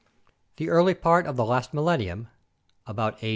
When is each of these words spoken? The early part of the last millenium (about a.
The 0.55 0.71
early 0.71 0.95
part 0.95 1.27
of 1.27 1.35
the 1.35 1.45
last 1.45 1.75
millenium 1.75 2.27
(about 2.87 3.23
a. 3.23 3.29